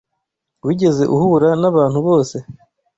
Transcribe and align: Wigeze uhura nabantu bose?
Wigeze 0.65 1.03
uhura 1.15 1.49
nabantu 1.61 1.99
bose? 2.07 2.37